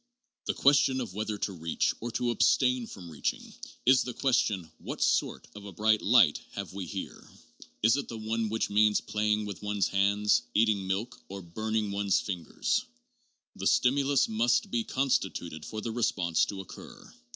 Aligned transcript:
The 0.47 0.55
question 0.55 0.99
of 0.99 1.13
whether 1.13 1.37
to 1.37 1.53
reach 1.53 1.93
or 1.99 2.09
to 2.13 2.31
abstain 2.31 2.87
from 2.87 3.11
reaching 3.11 3.53
is 3.85 4.01
the 4.01 4.15
question 4.15 4.71
what 4.79 4.97
3 4.99 5.03
68 5.03 5.19
JOHN 5.19 5.27
DEWEY. 5.27 5.31
sort 5.43 5.47
of 5.53 5.65
a 5.65 5.71
bright 5.73 6.01
light 6.01 6.39
have 6.53 6.73
we 6.73 6.87
here? 6.87 7.29
Is 7.83 7.97
it 7.97 8.07
the 8.07 8.17
one 8.17 8.49
which 8.49 8.71
means 8.71 8.99
playing 8.99 9.45
with 9.45 9.61
one's 9.61 9.89
hands, 9.89 10.41
eating 10.55 10.87
milk, 10.87 11.21
or 11.29 11.43
burning 11.43 11.91
one's 11.91 12.19
fingers? 12.19 12.83
The 13.55 13.67
stimulus 13.67 14.27
must 14.27 14.71
be 14.71 14.83
constituted 14.83 15.65
for 15.65 15.81
the 15.81 15.91
response 15.91 16.45
to 16.45 16.61
occur. 16.61 17.13